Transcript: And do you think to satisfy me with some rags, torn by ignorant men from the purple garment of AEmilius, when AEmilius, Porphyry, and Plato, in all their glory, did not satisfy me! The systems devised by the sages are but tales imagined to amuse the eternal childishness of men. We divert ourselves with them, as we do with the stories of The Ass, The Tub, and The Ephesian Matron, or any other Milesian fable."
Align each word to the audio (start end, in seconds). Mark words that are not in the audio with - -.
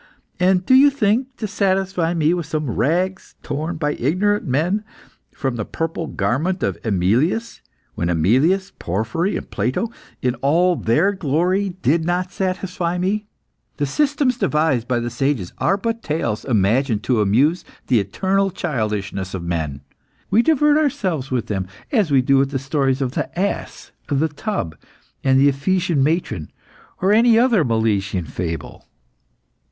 And 0.39 0.65
do 0.65 0.73
you 0.73 0.89
think 0.89 1.27
to 1.37 1.45
satisfy 1.47 2.15
me 2.15 2.33
with 2.33 2.47
some 2.47 2.71
rags, 2.71 3.35
torn 3.43 3.75
by 3.77 3.91
ignorant 3.93 4.47
men 4.47 4.83
from 5.31 5.57
the 5.57 5.63
purple 5.63 6.07
garment 6.07 6.63
of 6.63 6.81
AEmilius, 6.81 7.61
when 7.93 8.07
AEmilius, 8.09 8.71
Porphyry, 8.79 9.37
and 9.37 9.51
Plato, 9.51 9.91
in 10.19 10.33
all 10.41 10.75
their 10.75 11.11
glory, 11.11 11.75
did 11.83 12.03
not 12.03 12.31
satisfy 12.31 12.97
me! 12.97 13.27
The 13.77 13.85
systems 13.85 14.39
devised 14.39 14.87
by 14.87 14.99
the 14.99 15.11
sages 15.11 15.53
are 15.59 15.77
but 15.77 16.01
tales 16.01 16.45
imagined 16.45 17.03
to 17.03 17.21
amuse 17.21 17.63
the 17.85 17.99
eternal 17.99 18.49
childishness 18.49 19.35
of 19.35 19.43
men. 19.43 19.81
We 20.31 20.41
divert 20.41 20.77
ourselves 20.77 21.29
with 21.29 21.45
them, 21.45 21.67
as 21.91 22.09
we 22.09 22.23
do 22.23 22.37
with 22.39 22.49
the 22.49 22.57
stories 22.57 23.03
of 23.03 23.11
The 23.11 23.29
Ass, 23.39 23.91
The 24.09 24.29
Tub, 24.29 24.75
and 25.23 25.39
The 25.39 25.49
Ephesian 25.49 26.01
Matron, 26.01 26.51
or 27.03 27.11
any 27.13 27.37
other 27.37 27.63
Milesian 27.63 28.25
fable." 28.25 28.87